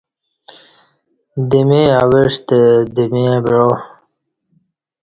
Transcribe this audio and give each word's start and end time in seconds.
دمے 1.49 1.81
اَوعستہ 2.01 2.59
دمے 2.95 3.25
بعا 3.45 3.69